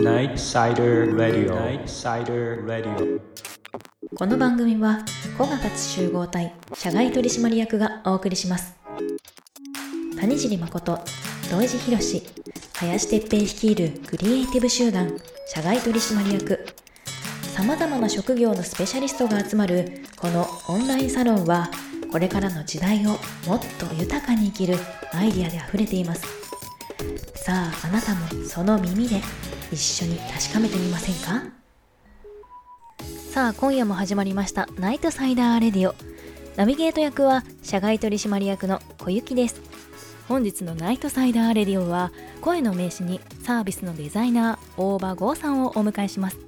[0.00, 3.20] Night Sider Radio Night Sider Radio
[4.16, 5.04] この番組は
[5.36, 8.74] 小型津集合体社外取締役がお送りします。
[10.18, 11.00] 谷尻誠
[11.50, 11.98] 土井地博
[12.78, 15.14] 林哲平率いるクリエイティブ集団
[15.46, 16.66] 社外取締役。
[17.42, 21.68] さまざまな職業のスペシャリストが集まるこのオンラインサロンは
[22.10, 23.10] これからの時代を
[23.46, 24.78] もっと豊かに生きる
[25.12, 26.49] アイディアであふれています
[27.34, 29.20] さああなたもその耳で
[29.72, 31.50] 一緒に確かめてみませんか？
[33.32, 35.94] さあ今夜も始まりましたナイトサイダーレディオ。
[36.56, 39.62] ナビゲート役は社外取締役の小雪です。
[40.28, 46.38] 本日のナイトサイダーレディオは声の名刺にサービスのデザイナー大場剛さんをお迎えします。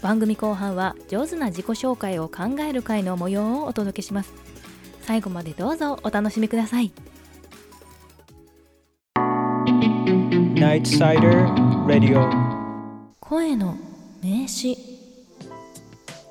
[0.00, 4.32] 番組後半は上手な自己紹介を考える会の模様をお届けします。
[5.00, 6.92] 最後までどうぞお楽しみください。
[9.64, 11.46] Night Sider
[11.86, 12.28] Radio.
[13.20, 13.76] 声の
[14.20, 14.76] 名詞。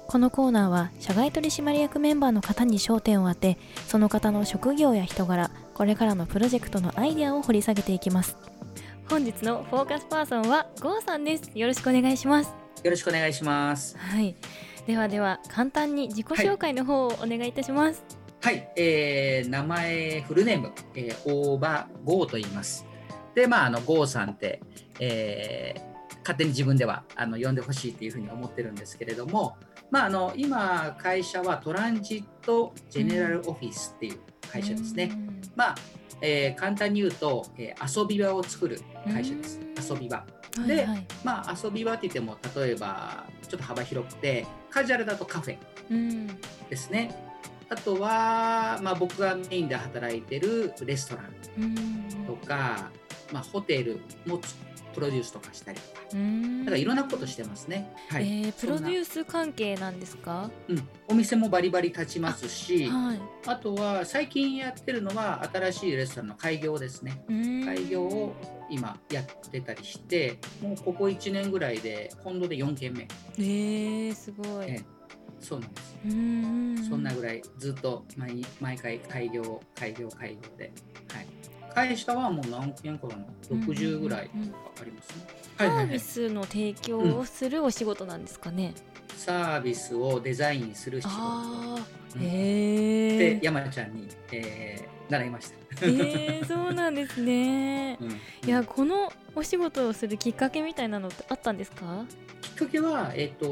[0.08, 3.58] このコーナーは社外取締役メンバーの方に焦点を当て
[3.88, 8.36] その方の職業や人柄これからのプロジェクトのアイデアを掘り下げていきます。
[9.10, 11.50] 本日のフォーカスパーソンはゴーさんです。
[11.56, 12.54] よろしくお願いします。
[12.84, 13.98] よろしくお願いします。
[13.98, 14.36] はい。
[14.86, 18.04] ではでは簡単に自己紹介の方をお願いいたします。
[18.42, 22.91] はい、えー、名前フルネーム、えー、大場剛と言います。
[23.36, 24.62] で、まあ、あの剛さんって、
[25.00, 25.92] えー
[26.24, 29.58] 勝手に自分ではあの呼んでほしいっていうふうに思ってるんですけれども、
[29.90, 34.20] まあ、あの今会社はトランジットジェネラルオフィスっていう
[34.52, 35.12] 会社ですね。
[35.56, 35.76] まあ、
[36.22, 38.80] えー簡単に言うと、えー遊び場を作る
[39.12, 39.60] 会社です。
[39.90, 40.24] 遊び場。
[40.58, 45.58] うんではいはいまあ、遊び場って言っても例えばちょっと幅広くてカジュアルだとカフェ
[45.90, 46.28] うん
[46.70, 47.32] ですね。
[47.70, 52.92] あとは、まあ、僕がメインで働いてるレストランうんとか、
[53.32, 54.56] まあ、ホテルもつ
[54.94, 57.94] プロデュースとかしたりとか、うんだからいろんなことしてますね。
[58.10, 60.50] はいえープロデューース関係なんですか？
[60.68, 67.24] うん、お店もバリバリ立ちますし、はいあとは最近やってるのは新しいレストランの開業ですね。
[67.30, 68.36] うん開業を
[68.70, 73.08] 今やってたりして、もうここ1年ぐらいで、今度で4軒目。
[73.38, 75.02] えー、すごい、ええ
[75.40, 75.98] そうなんです。
[76.06, 80.72] うんそんなぐらいずっと毎毎回開業、開業、開業で。
[81.14, 81.28] はい。
[81.74, 83.16] 会社はもう何件かな
[83.50, 84.48] ?60 ぐらいうんうん。
[84.48, 85.28] うんありますね。
[85.58, 86.00] サービ。
[86.00, 88.74] スの提供をするお仕事なんですかね、
[89.16, 91.16] サービスをデザインする仕事。
[91.20, 92.22] ああうん。
[92.24, 95.56] へえで山ちゃんに、えー習いました。
[95.86, 97.98] えー、そうなんですね。
[98.02, 98.12] うん。
[98.12, 98.16] い
[98.48, 102.06] やこのお仕事をするきっかけみたいなのってあったんですか？
[102.42, 103.46] きっかけは、えっと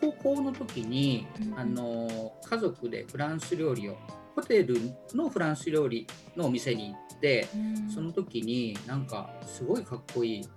[0.00, 1.58] 高校の時に、うん。
[1.58, 3.96] あの家族でフランス料理を
[4.40, 4.76] ホテル
[5.14, 6.06] のフランス料理
[6.36, 7.46] のお店に行って、
[7.92, 10.48] その時になんかすごいかっこいい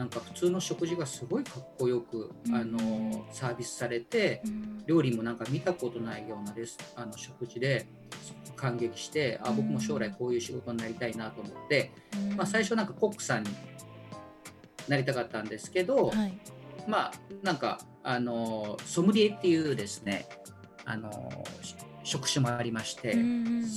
[0.00, 2.54] なんか普通の食事がすごいかっこよく、うん。
[2.54, 4.82] あのサービスされてうん。
[4.86, 7.86] 料理もなんか見たことないようなレスあの食事で
[8.56, 11.92] 感激してあ僕も将来こういう仕事になりたいなと思って、
[12.30, 12.36] うん。
[12.36, 13.50] まあ、最初なんかコックさんに
[14.88, 16.38] なりたかったんですけど、はい。
[16.88, 20.26] まあなんかあのソムリエっていうですね
[20.86, 21.10] あの
[21.60, 21.76] し
[22.10, 23.16] 職種もありまして、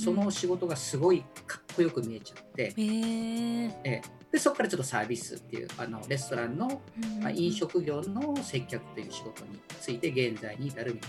[0.02, 3.72] その仕事がすごいかっこよく見えちゃって、えー。
[3.84, 4.02] ええ。
[4.32, 6.82] でそこからちょっとサービスっていうあのレストランの、
[7.20, 11.06] まあ、飲食業の接客という仕事について現在に至るみた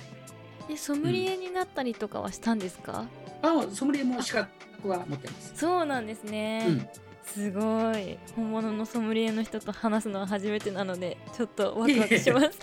[0.65, 3.07] いでソムリエになったりとかはしたんですか、
[3.41, 5.53] なあソムリエも資格は持ってます。
[5.55, 8.17] そうなんですね、うんすごい。
[8.35, 12.59] 本物のソムリエの人と話すのは初めてなのでちょっとワクワクします。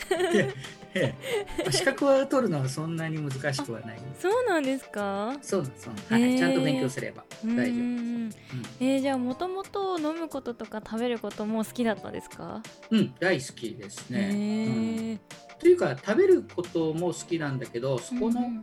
[1.71, 4.01] 資格は取るのはそんなに難しくはない。
[4.19, 5.37] そうなんですか？
[5.43, 6.39] そうなんそうはいへえ。
[6.39, 7.25] ちゃんと勉強すれば。
[7.45, 7.57] 大丈夫。
[7.57, 7.69] です。
[7.71, 7.77] うん。
[7.77, 8.33] うん。
[8.81, 12.63] えー、じゃあもともと飲むこととか食べることも好きだったですか？
[12.91, 14.21] うん、大好きですね。
[14.21, 15.11] へうん。
[15.13, 15.19] え
[15.59, 18.63] というか食べることも好きなんだけどそこのうん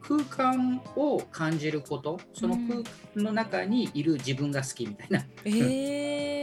[0.00, 2.84] 空間を感じることその空間
[3.16, 5.50] の中にいる自分が好きみたいな、え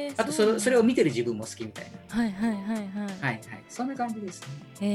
[0.07, 1.97] ー、 あとそれそれを見てる自分も好きみたいな。
[2.15, 2.87] はいはいはいはい、はい
[3.21, 3.41] はい。
[3.67, 4.47] そんな感じですね。
[4.79, 4.85] え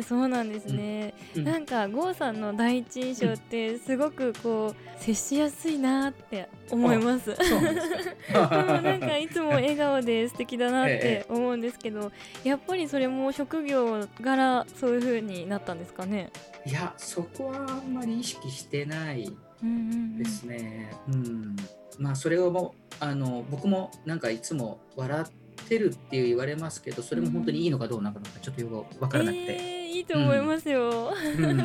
[0.00, 1.44] ー、そうなんですね、うん。
[1.44, 7.36] なんか郷さんの第一印象ってすごくこう接しやすいなって思います。
[7.36, 7.86] そうなんです
[8.34, 12.10] なんかいつも笑顔で素敵だなっえて思うんですけど、
[12.42, 16.30] やっぱりそれも職業柄そういう風になったんですかね？
[16.66, 19.32] いやそこはあんまり意識してない
[19.62, 20.92] うんうんうんですね。
[21.08, 21.56] うん、
[21.98, 29.44] まあそれをもうあの僕もなんかいつも笑ってるって言われますけどそれも本当にいいのかどうなのかちょっとよくわからなくて。
[29.54, 31.14] えー、いいと思いますよ。
[31.38, 31.56] うん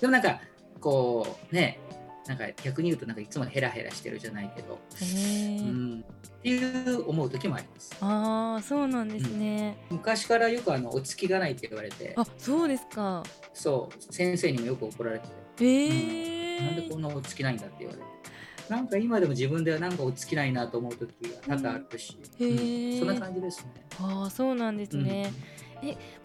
[0.00, 0.40] でもなんか
[0.80, 1.78] こうね
[2.26, 7.96] なんか逆に言うとなんかいつもヘラヘラしてるじゃないけど、うん、っていう思う時もあります。
[8.00, 12.14] ああそうなんですね、昔からよくあの落ち着きがないって言われて。
[12.16, 13.22] あそうですか。
[13.52, 14.12] そう。
[14.12, 15.20] 先生にもよく怒られ
[15.56, 18.04] てへえなんでこんな落ち着きないんだって言われて。
[18.68, 22.98] なんか今でも自分ではなんか落ち着きないなと思う時が多々あるし、うん。
[23.00, 23.72] そんな感じですね。
[24.00, 25.04] ああそうなんですうん。
[25.04, 25.32] ね、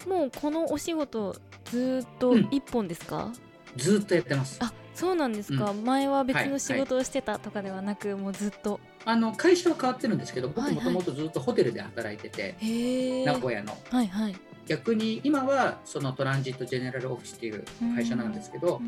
[0.06, 1.34] もうこのお仕事
[1.64, 2.48] ずーっとうん。
[2.52, 3.32] 一本ですか、
[3.76, 4.58] ずーっとやってます。
[4.62, 8.80] あそうなんですか、う前は別のはい仕事をしてたとかではなく、もうずっと？
[9.04, 10.84] あの会社は変わってるんですけど僕はいはい。
[10.84, 13.76] もともとずっとホテルで働いてて、へえ名古屋の。
[13.90, 14.36] はいはい。
[14.66, 17.64] 逆に今はそのトランジット・ジェネラル・オフィスっていう
[17.94, 18.82] 会社なんですけど、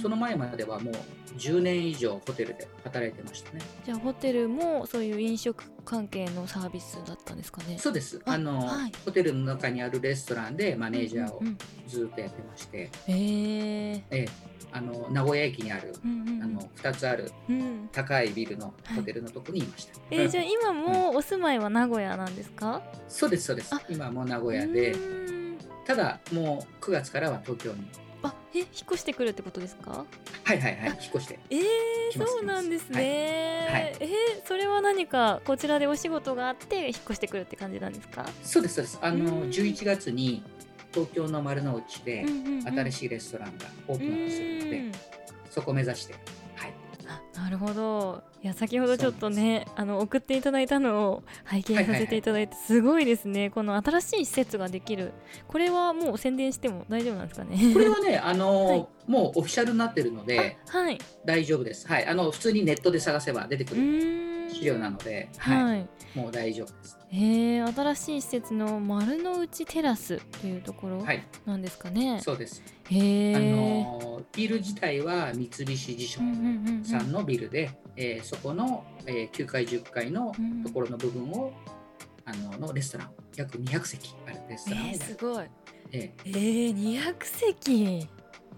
[0.00, 0.94] その前まではもう
[1.36, 3.60] 10年以上ホテルで働いてましたね。
[3.84, 7.78] じゃあホテルもそういう飲食関係のサービスだったんですかね？
[7.78, 8.20] そうです。
[8.26, 8.92] ああの、はい。
[9.06, 14.28] ホテルの中にあるレストランでマネージャーをうんうんずっとやってまして、へえええ。
[14.70, 16.42] あの名古屋駅にある、うんうんうん。
[16.42, 17.88] あの2つあるうん。
[17.90, 19.98] 高いビルのホテルのとこにいました。
[20.10, 20.50] えーじゃあうん。
[20.50, 22.82] 今もお住まいは名古屋なんですか？
[23.08, 23.74] そうですそうです。
[23.74, 24.92] あ今はもう名古屋で。
[24.92, 25.58] うーん。
[25.86, 27.78] ただもう9月からは東京に
[28.22, 30.04] あえ引っ越してくるってことですか？
[30.44, 31.38] はいはいはいあ引っ越して。
[31.50, 33.82] えー、そうなんですね、はい。
[33.82, 33.96] はい。
[34.00, 34.08] えー
[34.46, 38.24] それは何かこちらでお仕事があって引っ越してくるって感じなんですか？
[38.42, 38.98] そうですそうです。
[39.02, 39.24] あうん。
[39.24, 40.42] の11月に
[40.92, 42.24] 東京の丸の内で
[42.64, 44.92] 新いしいレストランがオーうプンするのでん。
[45.50, 46.14] そこを目指して
[47.42, 48.22] なるほど。
[48.42, 53.50] いや先ほどちょっとねあの送っていただいたのを拝見させていただいてすごいですね。
[53.50, 55.12] この新しい施設ができる。
[55.48, 57.72] これはもう宣伝しても大丈夫なんですかね？
[57.72, 58.86] これはねあの、はい。
[59.06, 60.98] もうオフィシャルになってるのであはい。
[61.24, 61.88] 大丈夫です。
[61.88, 62.06] はい。
[62.06, 63.80] あの普通にネットで探せば出てくうる
[64.48, 65.64] 資料なので、はい。
[65.64, 65.88] はい。
[66.14, 66.98] もう大丈夫です。
[67.10, 71.26] へえ新しい施設の丸の内テラスというところはい。
[71.46, 72.62] なんですかね、そうです。
[72.90, 76.84] へえあのビル自体は三菱地所うんうんうんうん。
[76.84, 80.62] さんのビルで、えーそこの、えー9階10階のうん。
[80.62, 81.52] ところの部分を、
[82.24, 83.10] あののレストラン。
[83.36, 85.44] 約200席あるレストランをえー、すごい。
[85.92, 86.30] ええ。
[86.30, 88.08] ー、200席。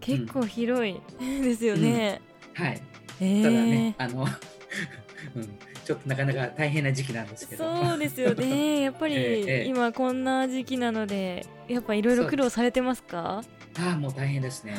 [0.01, 0.99] 結構広い
[1.43, 2.83] ですよね、ーはい。
[3.21, 4.25] えー、ただね、あの、
[5.37, 5.49] うん、
[5.85, 7.65] ちょっとなかなか大変な時期なんですけど。
[7.87, 8.81] そうですよね。
[8.83, 13.43] やっぱり、今こんな時期なのでやっぱいろいろ苦労されてますか？
[13.79, 14.75] ああもう大変ですね。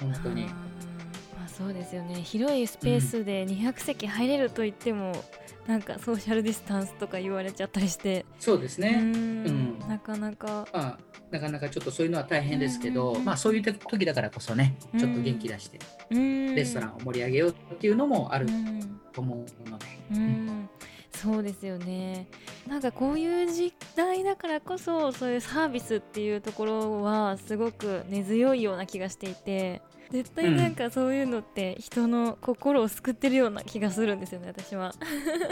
[0.00, 0.46] 本当に
[1.56, 2.22] そうですよね。
[2.22, 5.12] 広いスペースで200席入れると言っても、
[5.66, 8.24] なんかソーシャルディスタンスとか言われちゃったりして。
[8.38, 9.78] そうですね、うーん。
[9.80, 9.88] うん。
[9.88, 10.66] なかなか。
[10.72, 10.98] まあ
[11.30, 13.14] なかなかちょっとそういうのは大変ですけど、うん。
[13.14, 15.78] うんうんまあそういう時だからこそねちょっと元気出して
[16.10, 20.68] レレストランを盛り上げようっていうのもあるうんと思うので、うん。
[21.14, 22.26] そうですよね。
[22.66, 29.82] なんかこういう時代だからこそそういうサービスっていうところはすごく根強いような気がしていて
[30.12, 34.92] 絶対なんかそういうのって人の心を救ってるような気がするんですよね私は。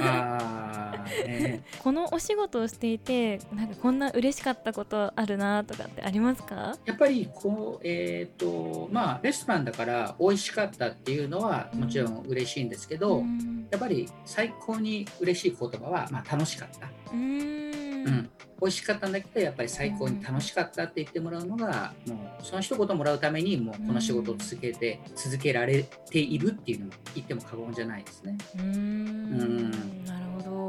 [0.01, 1.63] ああね。
[1.83, 6.77] このお仕事をしていてなんかこんな嬉しかったことあるなとかってありますか？
[6.85, 13.67] やっぱりこうえっ、とまあレストランだから美味しかったっていうのはもちろん嬉しいんですけど、うん。
[13.71, 17.61] やっぱり最高に嬉しい言葉は、まあ、楽しかった、うーん。
[18.07, 18.31] うん、
[18.61, 28.39] 美味しかったんだけどやっぱり最高に楽しかったって言ってもらうのがもうその一言もらうためにもうこの仕事を続けて、続けられているっていうのも言っても過言じゃないですね。
[28.57, 30.20] うーん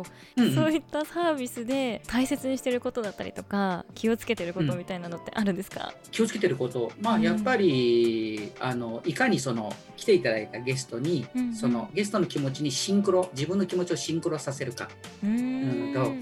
[0.03, 0.55] どうんうん。
[0.55, 7.21] そういったサービスで大切にしてることだったりとか気をつけてることみたいなのってあるんですか、気をつけてること、まあ、うん。
[7.21, 11.55] やっぱり、あのいかにその来ていただいたゲストに、うんうん。
[11.55, 14.89] そのゲストの気持ちにシンクロ自分の気持ちをシンクロさせるか、
[15.23, 15.93] うーん。
[15.93, 16.21] うん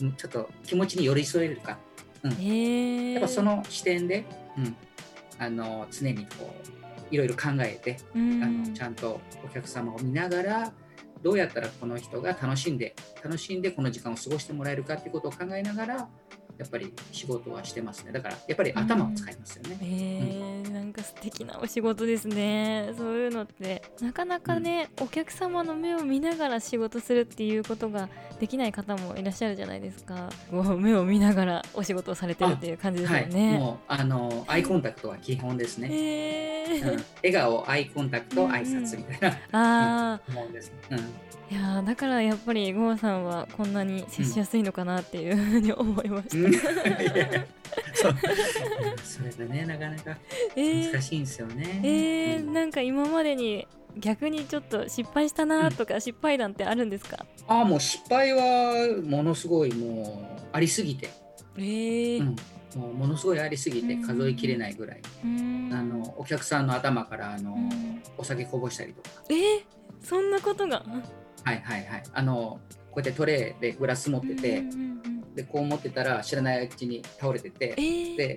[0.00, 1.76] うんちょっと気持ちに寄り添えるか。
[2.24, 3.12] へー。
[3.14, 4.24] やっぱその視点で、
[4.56, 4.76] うん、
[5.38, 6.54] あの常にこ
[7.10, 8.42] ういろいろ考えて、うん。
[8.42, 10.72] あのちゃんとお客様を見ながら
[11.22, 16.08] どうやったらこの人が楽しんで楽しんでこの時間を過ごしてもらえるかっていうことを考えながら
[16.58, 18.10] やっぱり仕事はしてますね。
[18.12, 19.78] だからやっぱり頭を使いますよね。
[19.80, 22.92] えー、なんか素敵なお仕事ですね。
[22.98, 23.82] そういうのって。
[24.00, 28.08] なかなかね、お客様の目を見ながら仕事するっていうことが
[28.40, 30.30] できない方もいらっしゃるじゃないですか。
[30.50, 35.88] こう目を見ながらお仕事をされてるっていう感じですはい、よね、もうあのアイコンタクトは基本ですね。
[35.92, 36.88] えうん。
[36.88, 40.18] ー、笑顔、アイコンタクト、挨拶みたいな。
[40.18, 40.52] あもん。
[40.52, 40.72] です。
[40.72, 40.74] ね。
[40.90, 40.98] うん。
[40.98, 46.47] ーいやーだからやっぱりゴーさんはこんなに接しやすいのかなっていうふうに思いました、うん
[47.94, 48.14] そう
[49.04, 49.66] それがね。
[49.66, 50.16] なかなか
[50.56, 50.92] えー。
[50.92, 51.80] 難しいんですよね。
[51.84, 52.52] えーうん。
[52.52, 57.26] なんか今までに逆にちょっと失敗したなとか、失敗談ってあるんですか？
[57.46, 61.10] ああもう失敗はものすごいもうありすぎて、
[61.56, 62.20] えー。
[62.20, 62.36] うん。
[62.80, 65.70] もうものすごいありすぎてうん数えきれないぐらい、うん。
[65.72, 68.02] あのお客さんの頭からあの、うん。
[68.16, 69.10] お酒こぼしたりとか。
[69.30, 69.62] えー
[70.00, 70.84] そんなことが？
[71.44, 72.02] はいはいはい。
[72.12, 72.60] あの
[72.92, 78.16] こうやってトレーでグラス持ってて、うんうんうんでこう持ってたら知らないうちに倒れててえー。
[78.16, 78.36] で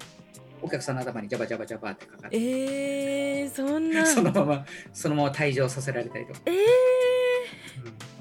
[0.61, 6.53] お客さんの頭にジャバジャバジャバってかかって、えー、そんな そのままそのまま退場させられたりとか、えー、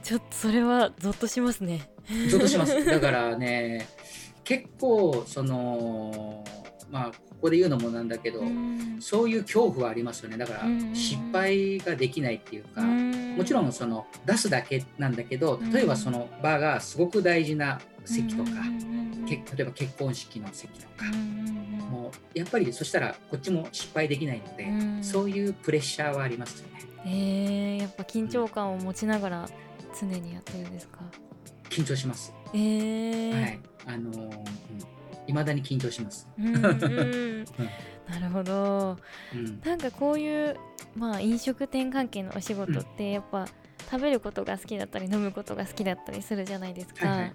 [0.03, 1.91] ちょっとそれはゾッとしますね。
[2.31, 2.73] ゾッとします。
[2.87, 3.87] だからね
[4.43, 6.43] 結構その
[6.91, 8.97] まあここで言うのもなんだけど、うん。
[9.01, 10.39] そういう恐怖はありますよね。
[10.39, 10.61] だから
[10.95, 13.37] 失敗ができないっていうか、うん。
[13.37, 18.51] もちろんその出すだけなんだけど例えばその場がすごく大事な席とか、
[19.27, 21.07] 例えば結婚式の席とか。
[21.07, 21.91] うん、うんうん。
[21.91, 25.05] もうやっぱりそしたらこっちも失敗できないので、うん。
[25.05, 26.81] そういうプレッシャーはありますよね。
[27.07, 29.49] えー、やっぱ緊張感を持ちながら
[29.99, 31.01] 常にやってるんですか？
[31.71, 33.61] 緊張します、えー、はい。
[33.87, 34.45] あのー
[35.27, 37.45] いまだに緊張します、うんうん
[38.11, 38.99] なるほど。
[39.33, 40.57] うん、なんかこういう
[40.97, 43.47] まあ飲食店関係のお仕事ってやっぱ
[43.91, 47.31] 食べることが好きだったり飲むことが好きだったりするじゃないですか、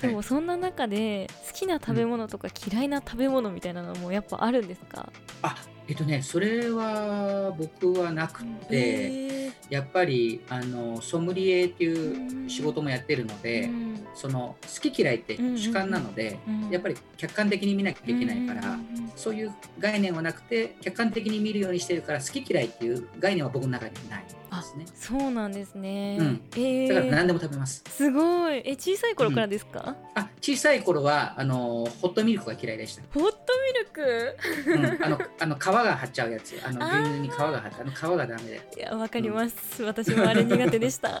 [0.00, 5.10] でもそんな中で好きな食べ物とか嫌いな食べ物みたいなのもやっぱあるんですか、
[5.42, 5.56] あ
[5.88, 12.46] えっとねそれは僕はなくて、えやっぱりあのソムリエっていうん。
[12.46, 14.06] う仕事もやってるので、うん。
[14.14, 19.12] その好き嫌いって主観なので、うんやっぱり客観的に見なきゃいけないから、うん。
[19.16, 24.86] そういう概念はなくて客観的に見るようにしてるから好き嫌いっていう概念は僕の中にないですね。
[24.94, 26.40] そうなんですね、うん。
[26.56, 26.58] え。
[26.58, 28.62] ーだから何でも食べます、すごい。
[28.64, 34.36] え小さい頃からですか、あ小さい頃はあのホットミルクが嫌いでした、ホットミルク？
[34.66, 36.58] うん、あのあの皮が張っちゃうやつ。
[36.64, 41.20] あの牛乳に皮が張ってあの皮がダメで、いやわかります、私もあれ苦手でした。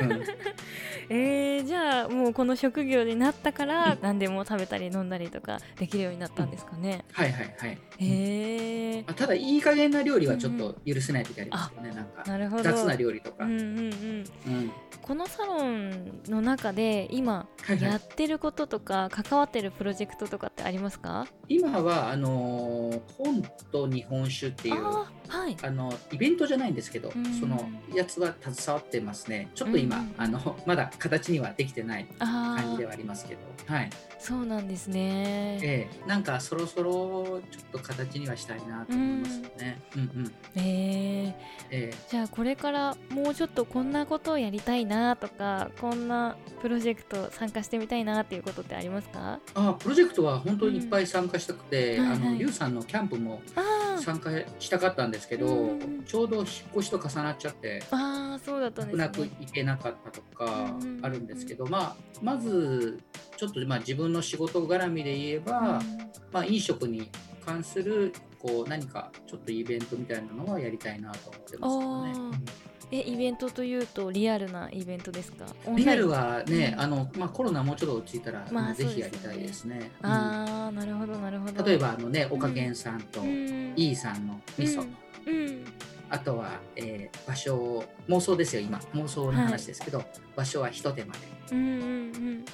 [0.00, 0.24] うん、
[1.08, 12.24] えー、じゃあもうこの職業になったから何でも食べたり飲んだりとかできるようになったんですかね、はいはいはい、えー、あただいい加減な料理はちょっと許せない時ありますよね、なんか。
[12.26, 12.62] なるほど。
[12.62, 14.24] 雑な料理とか、うんうんうん。
[14.46, 14.72] うん。
[15.02, 17.90] このサロンの中で今はいはい。
[17.92, 21.26] やってることとか関わってるプロジェクトとかってありますか？
[21.48, 23.42] 今はあのー本
[23.72, 25.56] と日本酒っていうあーはい。
[25.62, 27.24] あのイベントじゃないんですけど、うん。
[27.40, 29.50] そのやつは携わってますね。
[29.56, 33.90] ちょっと今、うんあの まだ形にはできてない感じではありますけど、はい。
[34.20, 35.58] そうなんですね。
[35.62, 36.08] ええ。
[36.08, 39.80] なんかそろそろちょっと形にはしたいなと思いますよね。
[39.96, 40.00] うん。
[40.00, 40.32] うん。
[40.54, 41.34] えー、え
[41.70, 41.94] え。
[42.08, 49.40] じゃあこれからもうちょっとこんなことをやりたいなとかこんなプロジェクト参加してみたいなっていうことってありますか？
[49.54, 53.42] あプロジェクトは本当にいっぱい参加したくはいはいあのリュウさんのキャンプも
[53.98, 56.46] 参加したかったんですけど、うんちょうど引っ
[56.76, 57.82] 越しと重なっちゃって。
[57.90, 59.02] あーそうだったんですね。
[59.04, 63.00] 泣く行けなかったとかうんあるんですけど、まあ、まず
[63.36, 65.82] ちょっとまあ自分の仕事絡みで言えば、
[66.32, 67.10] まあ、飲食に
[67.44, 72.38] 関するこう何かちょっとイベントみたいなのはやりたいなと思ってますけどね。
[72.92, 75.44] えイベントというとリアルなイベントですか？
[75.74, 76.80] リアルはね、うん。
[76.80, 79.90] あのまあ、コロナもうちょっと落ち着いたら、まあぜひやりたいですね。
[80.00, 80.10] うん。
[80.10, 81.64] ああなるほどなるほど。
[81.64, 83.74] 例えばあのね、おかげんさんと、うん。
[83.76, 84.86] イーさんの味噌、
[85.26, 85.64] うん。
[86.08, 88.78] あとは、えー場所を妄想ですよ今。
[88.94, 90.04] 妄想の話ですけど、
[90.36, 91.18] 場所は一手間で。
[91.52, 92.44] うんうん。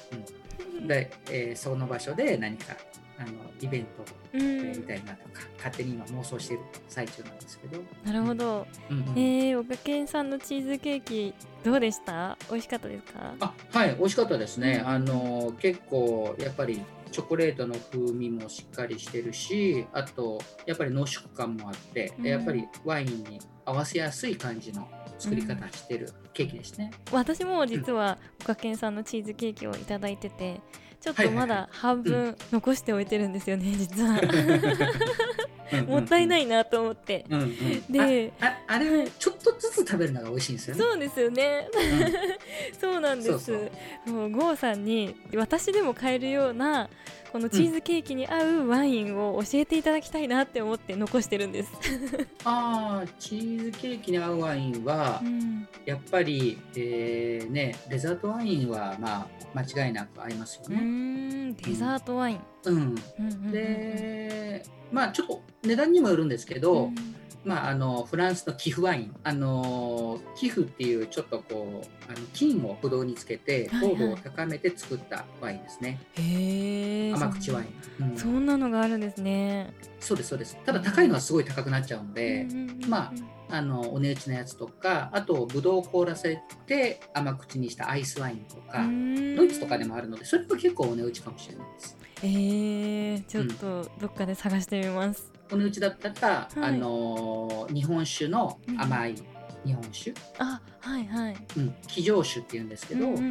[0.78, 0.86] うん。
[0.88, 2.74] で、えーその場所で何か
[3.22, 4.66] あのイベントをうん。
[4.66, 8.66] やりたいなとか、勝手に今妄想している最中なんですけど、なるほど。
[8.90, 8.98] うん。
[8.98, 12.36] うんえー、おかけんさんのチーズケーキどうでした？
[12.50, 13.34] 美味しかったですか？
[13.40, 22.26] あはい美味しかったですね、うんあの結構やっぱりチョコレートの風味もしっかりしてるしあとやっぱり濃縮感もあって、うん。
[22.26, 24.88] やっぱりワインに合わせやすい感じの
[25.18, 30.60] 作り方してるケーキですね、私も実はおかけんさんのチーズケーキをいただいてて
[31.02, 34.21] ちょっとまだ半分残しておいてるんですよね 実は。
[35.88, 37.25] もったいい、ないなと思って。
[37.28, 38.32] うんうん、で
[38.68, 40.80] あれちょっとずつ食べるのが美味しいんですよね。
[40.80, 41.68] そうですよね。
[42.80, 43.47] そうなんです。
[43.47, 43.71] そう
[44.06, 46.88] そもうゴーさんに私でも買えるような
[47.32, 51.72] このチーズケーキに合うワインを教えていただきたいなって思って残してるんです、
[52.44, 55.66] ああチーズケーキに合うワインは、うん。
[55.86, 60.76] やっぱり、えーね、デザートワインは、まあ、間違いなく合いますよね。
[60.76, 63.50] んデザートワイン、うんうん。
[63.50, 64.62] で、
[64.92, 66.94] まあ、ちょっと値段にもよるんですけど、うん
[67.44, 69.14] まあ、あのフランスの寄付ワイン。
[69.25, 73.96] あの寄付っていうちょっとこうあの金をブドウにつけてはいはい。
[73.96, 77.64] 糖度を高めて作ったワインですね、へえ甘口ワイ
[78.00, 78.16] ン、うん。
[78.16, 79.75] そんなのがあるんですね。
[80.00, 80.56] そうですそうです。
[80.64, 83.12] ただ高いのはすごい高くなっちゃうので、うんうんうんうんま
[83.50, 89.37] あのお値打ちのやつとかあとブドウを凍らせて甘口にしたアイスワインとか、うん。
[89.37, 91.99] ドイツとかでもあるのでそれは結構お値打ちかもしれないです。
[92.22, 96.62] えー、ちょっとどっかで探してみます、お値打ちだったら、はい。
[96.62, 99.14] あの日本酒の甘い
[99.64, 101.37] 日本酒、あはいはい。
[101.56, 103.22] うん、騎乗酒っていうんですけど、うんうんう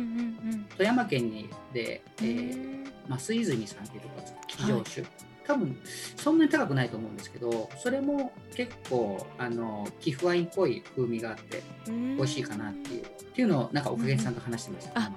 [0.56, 3.18] ん富山県にで、えうんー。
[3.18, 5.04] 増泉さんっていうところ騎乗酒、
[5.52, 5.78] 多分
[6.16, 15.12] そんなに高くないと思うんですけどそれも結構あの寄付ワインっぽい風味があってうん美味しいかなっていう、っていうのをなんかおかげさんと話してました、うん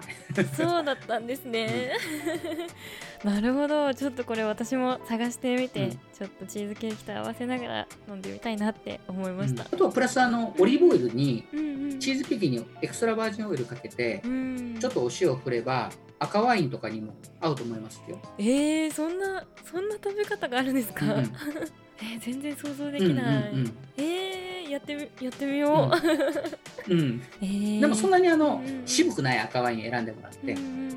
[0.56, 1.92] そうだったんですね。
[3.22, 9.64] なるほど、ちょっとこれ私も探してみて、うんちょっとチーズケーキと合わせながら飲んでみたいなって思いました。
[9.64, 11.98] あとはプラスあのオリーブオイルにうんうん。
[11.98, 14.78] チーズケーキにエクストラバージンオイルかけて、うん。
[14.78, 18.18] ちょっとお塩を振れば赤ワインとかにも合うと思いますよ。
[18.38, 21.04] えー、そんなそんな食べ方があるんですか？
[21.04, 21.25] うんうん
[22.02, 23.52] えー、全然想像でうんきない。
[23.52, 25.90] うんえー、やってみやってみよ
[26.88, 26.92] う。
[26.92, 30.88] うんうん えー、でもそんなにあのうん渋くない赤ワイン選んでもらって、うんうんうん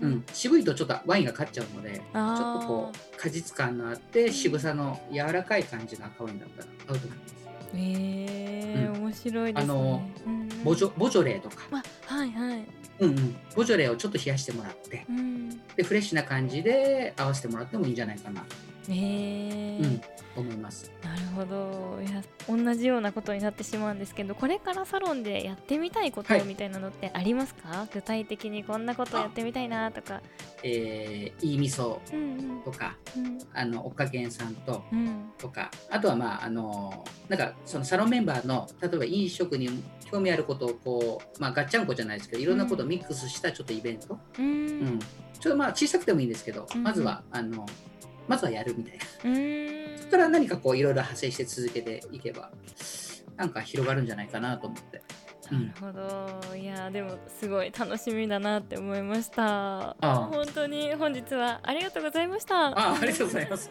[0.00, 7.34] ううんん、渋いとちょっとワインが勝っちゃうのでちょっとこう果実感のあって渋さの柔らかい感じの赤ワインだったら合うと思います。
[7.74, 9.72] えー、うん面白いですね。
[9.72, 11.82] あのうんうんボジョボジョレーとか、あ
[12.14, 12.64] はいはい。
[13.02, 15.04] うんうん、ボジョレーをちょっと冷やしてもらって。
[15.08, 15.50] うん。
[15.74, 18.44] でフレッシュな感じで合わせてもらってもいいんじゃないかな、
[18.88, 19.78] えー。
[19.82, 20.00] うん、
[20.44, 20.90] 思います。
[21.02, 22.00] なるほど。
[22.02, 26.44] いや同じようなことになってしまうんですけどこれからサロンでやってみたいことはい。
[26.44, 30.20] みたいなのってありますか、具体的にこんなことやってみたいなとか。
[30.64, 33.38] えー、いい味噌うんとかうん。
[33.52, 35.32] あのおかげんさんとうん。
[35.38, 39.68] とかあとはまああのなんかそのサロンメンバーの例えば飲食に
[40.10, 44.44] 興味あることをこうまあガッチャンコじゃないですけどいろんなことをミックスしたちょっとイベント、うん。
[44.44, 44.86] ううん。
[44.96, 47.66] んちょっとまあ小さくてもいいんですけど、うんまずはあの
[48.28, 49.30] まずはやるみたいな。
[49.30, 49.98] うん。
[49.98, 52.50] そこから何かこういろいろ派生して続けていけば
[53.36, 55.02] なんか広がるんじゃないかなと思って、
[55.50, 56.56] うなんるほど。
[56.56, 59.96] いやでもすごい楽しみだなって思いました。
[60.00, 62.68] あ本当に本日はありがとうございました。
[62.78, 63.70] あありがとうございます。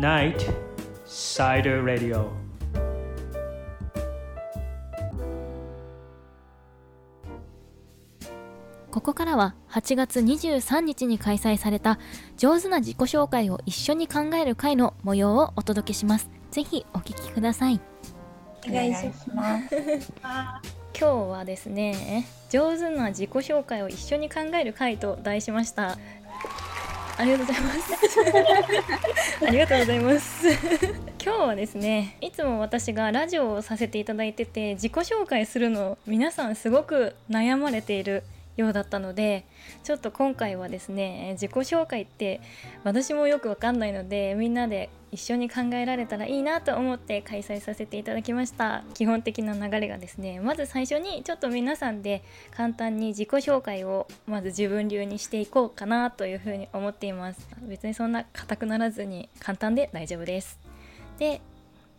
[0.00, 0.50] Night
[1.04, 2.39] Cider Radio
[8.90, 12.00] ここからは8月23日に開催された
[12.36, 16.28] 上手な自己紹介を一緒に考える会の模様をお届けします。
[16.50, 17.80] ぜひお聞きください。
[18.68, 19.76] お願いします。
[20.22, 25.96] 今日はですね、上手な自己紹介を一緒に考える会と題しました。
[27.16, 28.20] ありがとうございます。
[29.46, 30.48] ありがとうございます。
[31.22, 38.24] 今日はですね、いつも私がラジオをさせていただいてて自己紹介するの皆さんすごく悩まれている
[38.56, 39.46] ようだったので
[39.84, 42.40] ちょっと今回はですね自己紹介って
[42.84, 48.84] 私もよくわかんないのでみんなで一緒に考えられたらいいなと思って開催させていただきました。
[48.94, 57.48] 基本的な流れがですねまず最初にちょっと皆さんで簡単に自己紹介をまず自分流にしていこうかなというふうに思っています。
[57.62, 60.60] 別にそんな硬くならずに簡単で大丈夫です。
[61.18, 61.40] で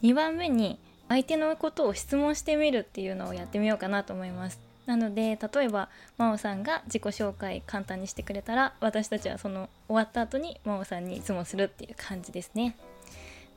[0.03, 4.70] 2番目に相手のことを質問してみるっていうのをやってみようかなと思います。
[4.85, 12.75] なので例えば真央さんが自己紹介簡単にしてくれたら私たちはその終わった後に真央さんに質問するっていう感じですね。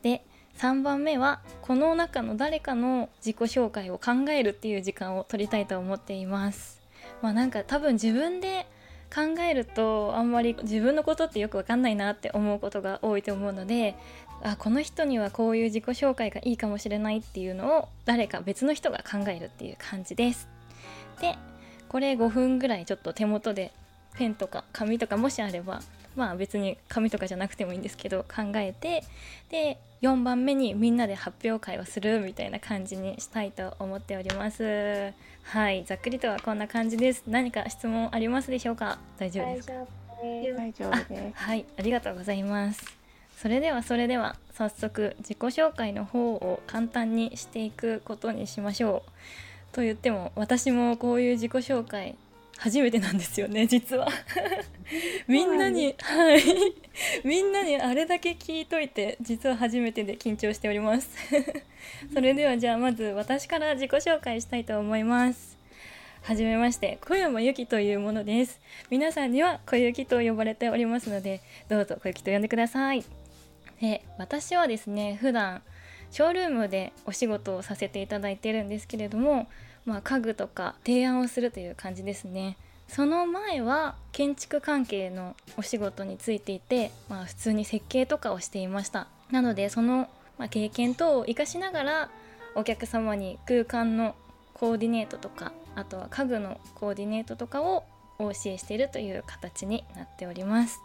[0.03, 0.25] で
[0.59, 6.81] 3番目はこの中の誰かの自己紹介を考えるっていう時間を取りたいと思っています。
[7.23, 8.67] まあなんか多分自分で
[9.13, 13.97] 考えるとあんまり自分のことってよくわかんないなって思うことが多いと思うので
[14.43, 20.54] あこの人にはこういう自己紹介がいいかもしれないっていうのを誰か別の人が考えるっていう感じです。
[21.21, 21.37] で
[21.89, 23.73] これ5分ぐらいちょっと手元で
[24.17, 25.83] ペンとか紙とかもしあれば
[26.17, 29.03] まあ別に紙とかじゃなくてもいいんですけど考えて
[29.51, 35.13] で4番目にみんなで発表会をするみたいな感じにしたいと思っております
[35.45, 38.99] はいざっくりとはこんな感じです何か質問ありますでしょうか？
[39.19, 39.73] 大丈夫ですか？
[40.57, 41.35] 大丈夫です。
[41.35, 42.83] はい、ありがとうございます。
[43.37, 49.11] それではそれでは早速自己紹介の方を簡単にしていくことにしましょう。
[49.75, 52.15] と言っても私もこういう自己紹介
[52.57, 54.09] 初めてなんですよね 実は。
[55.27, 56.43] みんなにはい
[57.25, 61.11] みんなにあれだけ聞いといて実は初めてで緊張しております。
[62.13, 65.59] それではじゃあまず私から自己紹介したいと思います。
[66.23, 68.59] はじめまして小山由紀というものです
[68.89, 73.05] 皆さんには小雪と呼ばれておりますのでどうぞ小雪と呼んでください
[73.79, 75.61] で私はですね普段
[76.15, 79.49] ショールームでお仕事をさせていただいてるんですけれども、
[79.85, 82.57] まあ、家具とか提案をするという感じですね。
[82.87, 89.09] その前は建築関係のお仕事についていて、まあ、普通に設計とかをしていました。
[89.33, 92.11] なのでその、ま、経験等を生かしながら
[92.55, 94.15] お客様に空間の
[94.53, 97.83] コーディネートとかあとは家具のコーディネートとかを
[98.21, 100.79] お教えしているという形になっております。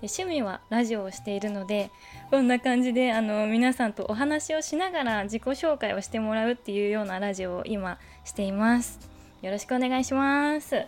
[0.00, 1.90] で趣味はラジオをしているので
[2.30, 8.98] こんな感じであの皆さんとお話をしながら自己紹介をしてもらうっていうようなラジオを今しています。
[9.40, 10.84] よろしくお願いします。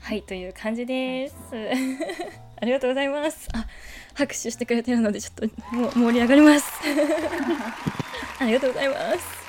[0.00, 1.34] はいという感じです。
[2.60, 3.48] ありがとうございます。
[3.54, 3.66] あ
[4.14, 6.70] 拍手してくれてるのでちょっともう盛り上がります。
[8.40, 9.46] ありがとうございます。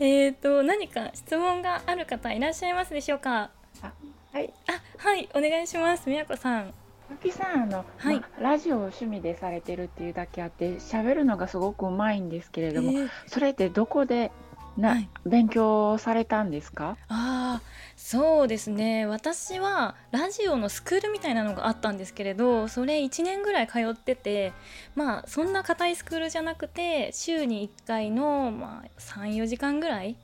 [0.00, 3.50] えーと何か質問がある方いらっしゃいますでしょうか？
[4.32, 4.52] はい。
[4.68, 6.08] あはいお願いします。
[6.08, 6.74] みやこさん
[7.10, 8.16] ゆきさん、あの、はい。
[8.20, 14.30] まあラジオを趣味でされてるっていうだけあって、喋るのがすごくうまいんですけれども、えーそれってどこで
[14.76, 15.08] な、はい。
[15.26, 16.96] 勉強されたんですか？
[17.08, 17.62] ああ
[17.96, 19.06] そうですね。
[19.06, 24.52] 私はラジオのスクールみたいなのがあったんですけれどそれ1年ぐらい通ってて
[24.94, 30.16] まあそんな硬いスクールじゃなくて週に1回の、まあ、34時間ぐらい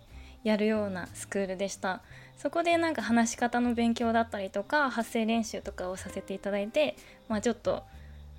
[0.44, 2.00] やるようなスクールでした
[2.36, 6.96] そこでなんか話し方の勉強だったりとか発声練習とかをさせていただいて
[7.28, 7.82] まあちょっと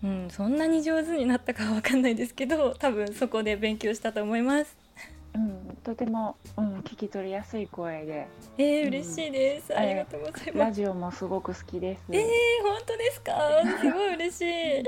[0.03, 4.77] うん、そんなに上手になったかは分かんないですけど多分そこで勉強したと思います。
[5.33, 9.75] うん、とても、うん、聞き取りやすい声で、えー、うん嬉しいです。
[9.77, 10.53] ありがとうございます。
[10.53, 12.03] ラジオもすごく好きです。
[12.11, 12.23] えー、
[12.63, 13.33] 本当ですか？
[13.81, 14.83] すごい嬉しい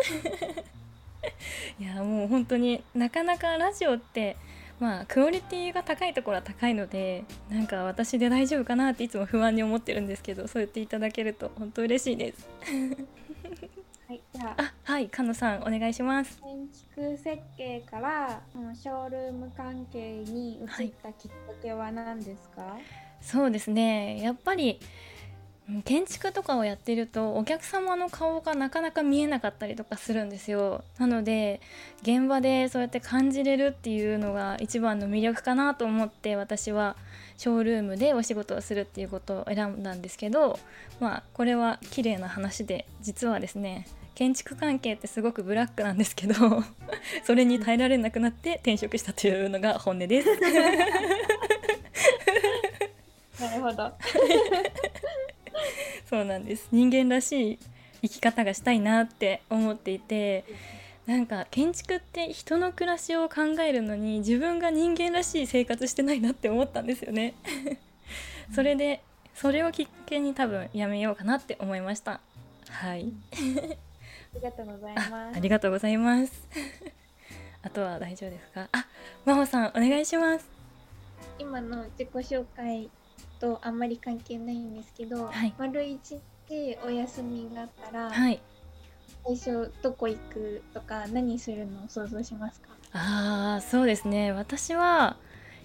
[1.83, 4.37] いやもう本当になかなかラジオって
[4.79, 12.47] まあクオリティが高いところは高いのでなんか私で大丈夫かなっていつも不安に思ってるんですけどそう言っていただけると本当嬉しいです。
[14.07, 14.61] はい、じゃあ。
[14.61, 16.39] あはいかのさんお願いします。
[16.41, 18.41] 建築設計から
[18.73, 20.67] ショールーム関係に移っ
[21.03, 22.77] たきっかけは何ですか、
[23.19, 24.21] そうですね。
[24.21, 24.87] やっぱりうん
[25.83, 31.59] 建築とかをやってるとお客様の顔がなかなか見えなかったりとかするんですよなので
[32.03, 36.95] 現場でそうやって感じれるっていうのが一番の魅力かなと思って私は
[37.37, 40.57] ショールームでお仕事をするっていうことを選んだんですけど
[41.01, 46.33] まあこれは綺麗な話で実はですね建築関係ってすごくブラックなんですけど
[47.25, 50.29] それに耐えられなくなって転職したというのが本音です。
[53.39, 53.93] なるほど。
[56.09, 56.67] そうなんです。
[56.71, 57.59] 人間らしい
[58.03, 60.45] 生き方がしたいなって思っていて
[61.05, 67.33] なんか建築って人の暮らしを考えるのに自分が人間らしい生活してないなって思ったんですよね。
[68.53, 69.01] それで
[69.33, 72.19] それをきっかけに多分やめようかなって思いました。
[72.69, 73.11] はい。
[73.33, 73.35] あ
[74.35, 75.37] りがとうございあます。
[75.37, 76.47] ありがとうございます。
[77.63, 78.67] あとは大丈夫ですか？
[78.71, 78.85] あ
[79.25, 80.45] 真帆さんお願いします。
[81.39, 82.89] 今の自己紹介
[83.39, 85.53] とあんまり関係ないんですけど、はい。
[85.57, 86.19] 丸一
[86.49, 88.41] 日お休みがあったら、はい。
[89.25, 91.83] 最初どこ行くとか何するの？
[91.83, 92.69] を想像しますか？
[92.93, 94.31] あーそうですね。
[94.31, 95.17] 私は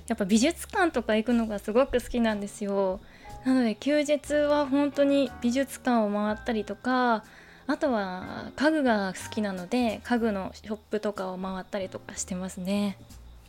[0.08, 3.00] やっぱ美術館とか行くのがすごく好きなんですよ。
[3.44, 7.24] なので休日は本当に美術館を回ったりとか
[7.66, 12.98] あとは家具が好きなので家具のショップとかを回ったりとかしてますね。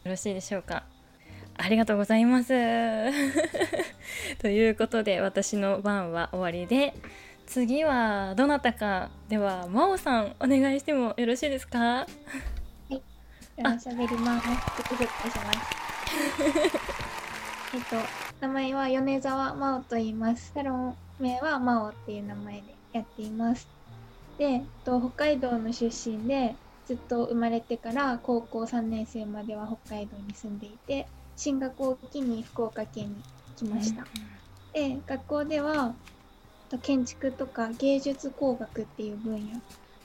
[0.03, 0.83] よろしいでしょうか？
[1.57, 2.49] ありがとうございます
[4.39, 6.93] ということで私の番は終わりで
[7.45, 12.05] 次はどなたかでは真央さんお願いしてもよろしいですか？
[12.89, 14.47] じゃあ喋ります。
[17.75, 17.95] えっと、
[18.41, 20.51] 名前は米沢真央と言います。
[20.53, 22.63] サロン名は真央っていう名前で
[22.93, 23.67] やっています。
[24.39, 26.55] で、えっと、北海道の出身で、
[26.87, 33.23] ずっと生まれてから高校3年生までは北海道に住んでいて、進学を機に福岡県に
[33.55, 34.05] 来ました。
[34.73, 39.33] で、学校では、えっと建築とか芸術工学っていう分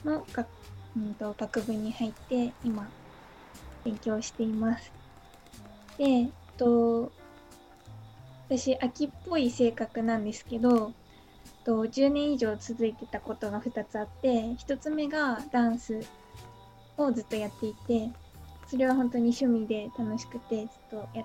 [0.04, 0.48] 野の学,、
[0.96, 2.88] うん、と学部に入って、今、
[3.84, 4.92] 勉強しています。
[5.96, 7.10] で、と、
[8.48, 10.92] 私、秋っぽい性格なんですけど、
[11.64, 16.00] と10年以上続いてたことが2つあって、1つ目がダンス
[16.96, 18.10] をずっとやっていて、
[18.68, 21.24] それは本当に趣味で楽しくてずっとやっ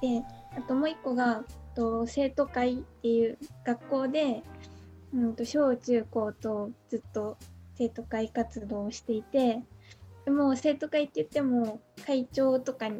[0.00, 0.24] ていて、
[0.56, 1.42] あともう1個が、
[1.74, 4.42] と生徒会っていう学校で、
[5.14, 7.38] うんと小中高とずっと
[7.76, 9.62] 生徒会活動をしていて、
[10.24, 12.90] でも生徒会って言っても会長とか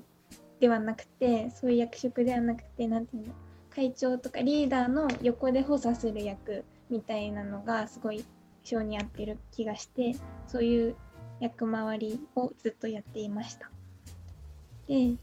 [0.58, 3.34] ではなくてそういう役職ではなくてなんていうの
[3.74, 8.24] 会長とかリーダーの横で補佐する役みたいなのがすごい
[8.62, 10.14] 性に合ってる気がして
[10.46, 10.96] そういう
[11.40, 13.71] 役回りをずっとやっていました。
[14.86, 15.16] で、えっ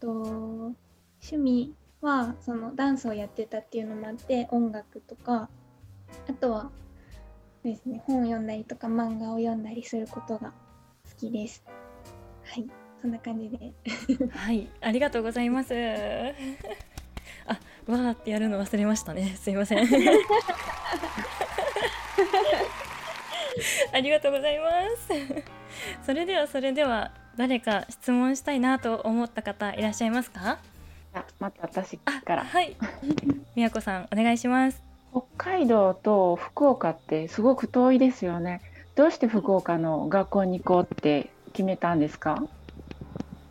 [0.00, 5.48] と、趣味はそのダンスをやってたっていうのもあって音楽とか
[6.28, 6.70] あとは
[7.62, 10.52] ですね本を読んだりとか漫画を読んだりすることが
[11.08, 11.62] 好きです。
[12.44, 12.66] はい、
[13.00, 13.72] そんな感じで。
[14.34, 15.72] はい、ありがとうございます。
[17.46, 17.52] あ、
[17.86, 19.36] わーってやるの忘れましたね。
[19.36, 19.78] すいません。
[23.92, 24.64] ありがとうございま
[24.96, 25.08] す。
[26.04, 30.58] それではそれでは誰か質問したいなと思った方いらっしゃいますか？
[31.14, 32.76] あまた私あ、からはい。
[33.54, 34.82] みやこさんお願いします。
[35.12, 38.62] 北海道と福岡ってすごく遠いですよね
[38.94, 42.42] どうして福岡の学校に行こうって決めたんですか？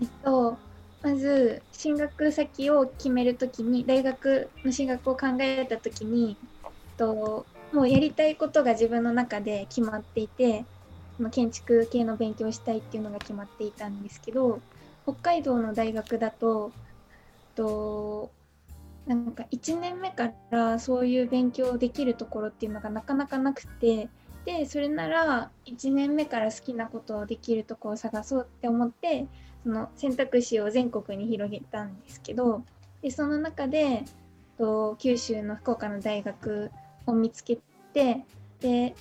[0.01, 0.57] えっと、
[1.03, 10.65] まず進学先を決めるときに大学の進学を考えたときに、えっと、もうやりたいことが自分の中で決まっていて
[11.21, 14.59] その建築系の勉強したいっていうのが決まっていたんですけど
[15.03, 16.71] 北海道の大学だと、
[17.55, 18.31] と、
[19.05, 24.09] なんか1年目からそういう勉強できるところっていうのがなかなかなくて
[24.45, 29.27] でそれなら1年目から好きなことをできるとこを探そうって思って
[29.63, 32.63] その選択肢を全国に広げたんですけど
[33.03, 34.05] でその中で
[34.57, 36.71] と九州の福岡の大学
[37.05, 37.59] を見つけ
[37.93, 38.25] て
[38.59, 38.95] で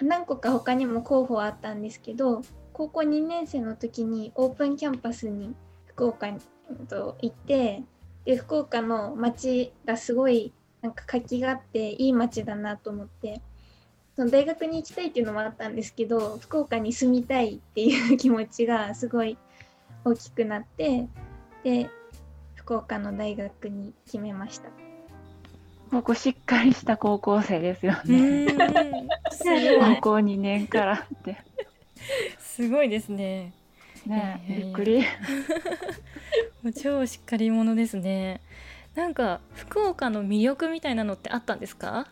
[0.00, 5.54] 何個か他にも候補はあったんですけど高校2年生の時にオープンキャンパスに
[5.86, 7.82] 福岡に行って
[8.24, 13.40] で福岡の街がすごいなんか活気があっていい街だなと思って
[14.14, 19.38] その大学に行きたいっていうのもあったんですけど福岡に住みたいっていう気持ちがすごい
[20.04, 21.08] 大きくなって
[21.64, 21.90] で
[22.54, 24.85] 福岡の大学に決めました。
[25.90, 28.18] ここしっかりした高校生ですようね。
[28.18, 29.96] ーん、すごい。
[29.96, 31.38] 高校2年からって。
[32.38, 33.52] すごいですね。
[34.04, 34.66] ねいやいやいや。
[34.66, 35.00] びっくり。
[36.62, 38.40] もう超しっかり者ですね。
[38.94, 42.06] なんか福岡の魅力みたいなのってあったんですか？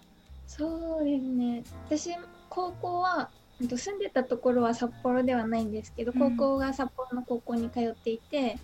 [0.46, 1.64] そうですね。
[1.86, 2.10] 私
[2.48, 6.36] 高校はうんと住んでたところは札幌ではないんですけど、うん。
[6.36, 8.58] 高校が札幌の高校に通っていて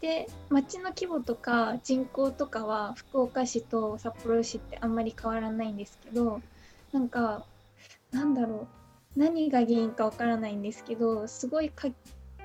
[0.00, 6.40] で町の規模とか人口とかは福岡市と札幌市ってあんまり変わらないんですけど
[6.92, 7.44] なんか
[8.12, 8.68] なんだろ
[9.16, 11.88] う何が原因かわからないんですけどすごいか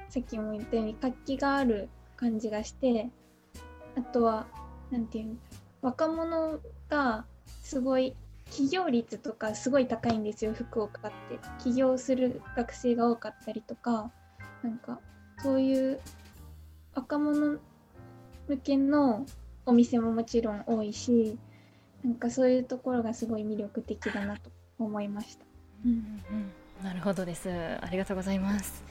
[0.10, 3.10] さっきも言ったように活気がある感じがして
[3.96, 4.48] あとは
[4.90, 5.42] なんていうんだ
[5.82, 7.26] 若者が
[7.62, 8.16] すごい
[8.50, 11.40] 起業率とかすごい高いんですよ福岡って。
[11.64, 14.12] 起業する学生が多かったりとか
[14.62, 15.00] なんか
[15.40, 16.00] そういう
[16.96, 17.58] 若者
[18.48, 19.26] 向けの
[19.66, 21.38] お店ももちろん多いし
[22.04, 25.46] なんかそういうところがすごい魅力的だなと思いました。
[25.86, 26.22] うん
[26.84, 27.50] なるほどです。
[27.50, 28.84] ありがとうございます。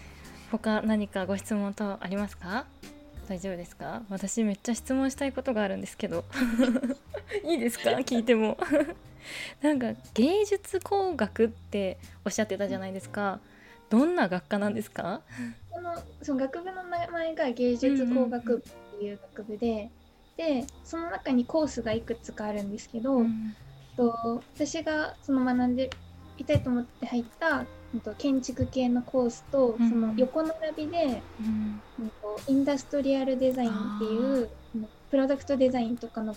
[0.51, 2.65] 他何かご質問等ありますか？
[3.29, 4.03] 大丈夫ですか？
[4.09, 6.25] 私めっちゃ質問したいことがあるんですけど、
[7.45, 7.91] いいですか？
[7.91, 8.57] 聞いても。
[9.63, 13.41] なんか芸術工学っておっしゃってたじゃないですか。
[13.91, 15.21] どんな学科なんですか？
[15.83, 19.91] このその学部の名前が芸術工学部っていう学部で、
[20.37, 23.55] でその中にコースがいくつかあるんですけど、うん。
[23.97, 25.91] と私がその学んで
[26.39, 27.67] いたいと思って入った
[28.17, 29.89] 建築系のコースと、うん。
[29.89, 31.83] その横並びで、うん。
[32.49, 36.35] インダストリアルデザインっていううんプロダクトデザインとかの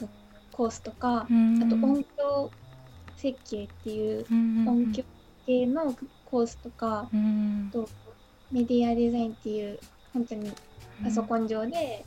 [0.51, 1.63] コースとか、うん。
[1.63, 2.51] あと音響
[3.15, 4.67] 設計っていううん。
[4.67, 5.03] 音響
[5.45, 7.69] 系のコースとか、うん。
[7.71, 7.87] と
[8.51, 9.79] メディアデザインっていう
[10.13, 10.51] 本当に
[11.03, 12.05] パソコン上で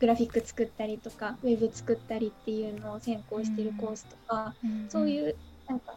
[0.00, 4.54] グラフィック作ったりとかウェブ作ったりっていうのを専攻してるコースとか、
[4.88, 5.34] そういう
[5.66, 5.94] なんか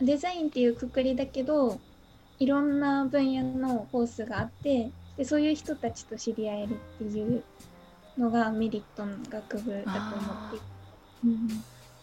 [0.00, 1.80] デザインっていうくくりだけど
[2.38, 7.42] いろんな分野のコースがあってでそういう人たちと知り合えるっていう
[8.18, 10.60] のがメリットの学部だと思って
[11.24, 11.48] うん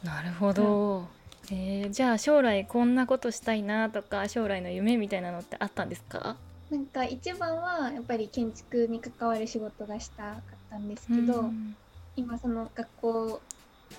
[0.04, 1.08] なるほど、
[1.52, 6.38] えーじゃあ将来こんなことしたいなとか将来の夢みたいなのってあったんですか？
[6.70, 11.76] なんか一番はやっぱり建築に関わる仕事がしたかったんですけど、うん。
[12.16, 13.42] 今その学校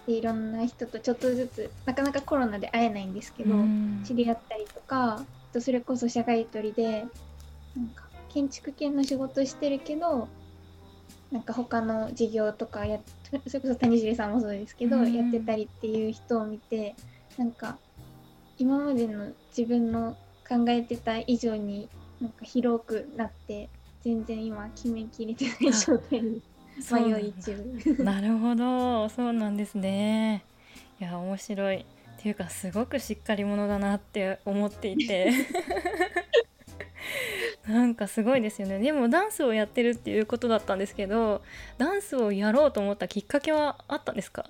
[0.07, 4.05] でいろんな人とちょっとずつなかなかコロナで会えないんですけど、うん。
[4.05, 5.25] 知り合ったりとか
[5.59, 7.05] それこそ社外取りで
[7.75, 10.29] なんか建築系の仕事してるけど
[11.33, 15.13] なんか他の事業とかやっそれこそ谷尻さんもそうですけど、うん。
[15.13, 16.95] やってたりっていう人を見て
[17.37, 17.79] なんか
[18.59, 20.17] 今までの自分の
[20.49, 21.89] 考えてた以上に
[22.21, 23.69] なんか広くなって
[24.03, 26.41] 全然今決めきれてない状態で
[26.83, 27.17] すそうなんだ。
[27.19, 28.05] 迷い中。
[28.05, 29.09] なるほど。
[29.11, 30.45] そうなんですね。
[31.01, 31.77] いや面白い。
[31.79, 35.33] っていうかすごくしっかり者だなって思っていて。
[37.67, 38.79] なんかすごいですよね。
[38.79, 41.43] でもダンスをやってるっていうことだったんですけど
[41.79, 44.45] ダンスをやろうと思ったきっかけはあったんですか？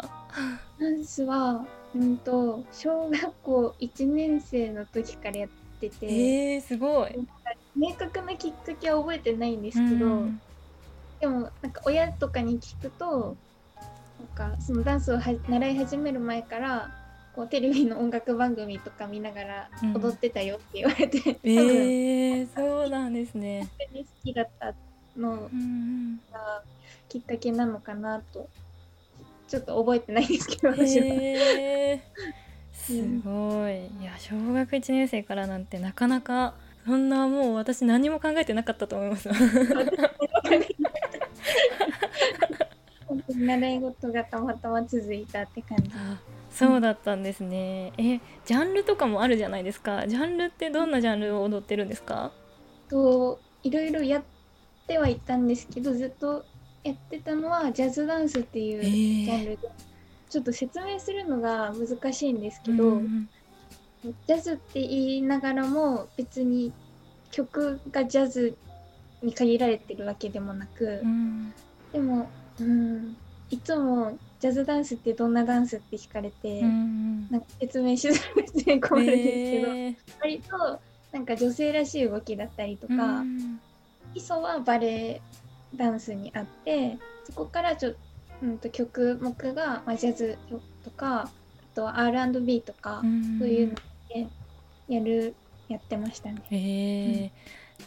[0.79, 5.49] ダンスは、うんと、小学校1年生の時からやっ
[5.81, 7.19] てて、えー、すごい
[7.77, 10.41] 明確なきっかけは覚えてないんですけど、うん。
[11.21, 13.37] でもなんか親とかに聞くと
[14.19, 16.91] なんかそのダンスをは習い始める前から
[17.35, 19.97] こうテレビの音楽番組とか見ながらうん。
[19.97, 21.39] 踊ってたよって言われて、多分。
[21.45, 23.61] えー、そうなんですね。
[23.61, 24.75] 本当に好きだった
[25.17, 26.63] のうんが
[27.09, 28.49] きっかけなのかなと
[29.49, 31.07] ちょっと覚えてないんですけどうん私は。
[31.07, 32.01] へー
[32.73, 32.93] す
[33.25, 33.87] ごい。
[34.03, 36.55] いや小学1年生からなんてなかなか
[36.91, 39.29] そんなもう私何も考えてなかったと思います。
[43.33, 45.91] 習い事がたまたま続いたって感じ。
[45.95, 46.19] あ
[46.51, 47.93] そうだったんですね。
[47.97, 50.09] えジャンルとかもあるじゃないですか。
[50.09, 52.33] ジャンルってどんなジャンルを踊ってるんですか？
[52.89, 54.23] といろいろやっ
[54.89, 56.45] てはいたんですけどずっと
[56.83, 59.69] やってたのはジャズダンスっていうえージャンルで、
[60.29, 63.29] ちょっと説明するのが難しいんですけど、うん
[64.03, 66.73] ジャズって言いながらも別に
[67.31, 68.57] 曲がジャズ
[69.23, 71.53] に限られてるわけでもなく、うん
[71.93, 73.17] でも、うん、
[73.51, 79.97] いつもジャズダンスってどんなダンスって聞かれて、うんなんか説明しづらくて困るんですけど、えー。
[80.21, 80.81] 割と
[81.13, 83.61] なんか女性らしい動きだったりとか、うん。
[84.15, 85.21] 基礎はバレエ
[85.77, 87.95] ダンスにあってそこからちょ、
[88.43, 90.37] うん、と曲目が、まあ、ジャズ
[90.85, 91.31] とかあ
[91.75, 93.09] とは R&B とか、そ
[93.45, 93.83] ういうので
[94.89, 95.35] やる
[95.69, 96.43] やってましたね。
[96.51, 97.31] へえ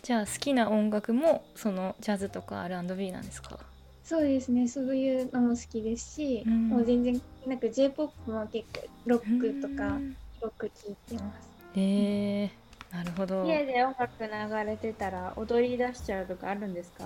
[0.01, 3.59] じゃあ好きな音楽もそのジャズとか R&B なんですか？
[4.03, 4.67] そうですね。
[4.67, 6.69] そういうのも好きですし、うん。
[6.69, 10.15] もう全然なんか J-POP も結構ロックとかうん。
[10.41, 11.49] よく聴いてます。
[11.75, 12.51] へえ
[12.91, 13.45] なるほど。
[13.47, 17.05] 家で音楽流れてたら踊り出しちゃうとかあるんですか？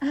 [0.00, 0.06] あ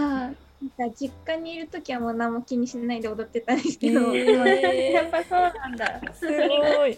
[0.77, 4.91] なんか実家にいる時はもう何も気にしないで踊ってたんですけど、へー。
[4.93, 6.13] やっぱそうなんだ。
[6.13, 6.97] すごい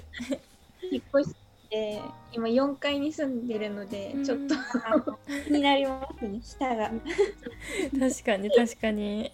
[0.91, 1.35] 引っ越し
[1.69, 4.55] て今4階に住んでるのでちょっと。
[5.45, 6.91] 気になりますね、舌が。
[7.99, 9.31] 確かに確かに。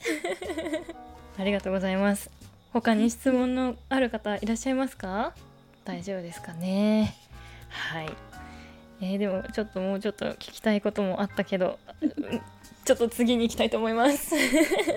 [1.37, 2.29] ありがとうございます。
[2.71, 5.33] 他に質問のある方いらっしゃいますか？
[5.85, 7.15] 大丈夫ですかね？
[7.69, 8.09] はい。
[9.01, 12.11] えーでもちょっともうちょっと聞きたいこともあったけどうん
[12.85, 14.35] ちょっと次に行きたいと思います。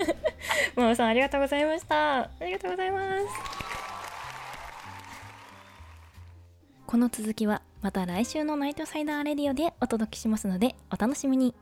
[0.75, 2.19] ママさんありがとうございました。
[2.21, 3.82] ありがとうございます
[6.93, 11.55] この続きはまた来週のナイトサイダーレディオでお届けしますのでお楽しみに。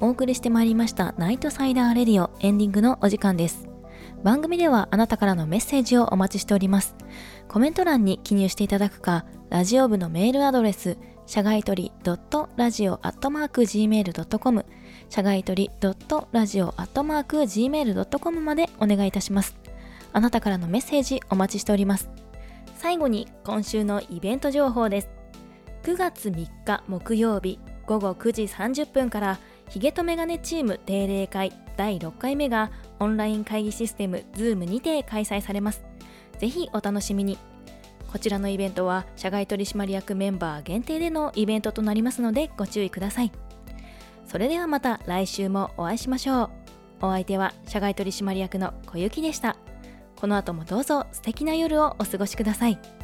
[0.00, 3.68] お送りしてまいりましたナイトサイダーレディオエンディングのお時間です。
[4.24, 6.96] 番組ではあなたからのメッセージをお待ちしております。
[7.46, 10.96] コメント欄に記入していただくかラジオ部のメールアドレス
[11.30, 14.66] 社外取り .radio.gmail.com
[15.08, 19.56] 社外取り .radio.gmail.com までお願いいたします。
[20.12, 22.10] あなたからのメッセージお待ちしております。
[22.74, 25.08] 最後に今週のイベント情報です。
[25.84, 29.38] 9月3日木曜日午後9時30分から
[29.68, 35.84] ヒゲとメガネチーム定例会第6回目がオンライン会議システム Zoom にて開催されます。
[36.40, 37.38] ぜひお楽しみに。
[38.10, 43.32] こちらのイベントは社外取締役メンバー限定でのイベントとなりますのでご注意ください。
[44.26, 46.50] それではまた来週もお会いしましょう。
[47.02, 49.56] お相手は社外取締役の小雪でした。
[50.16, 52.99] この後もどうぞ素敵な夜をお過ごしください。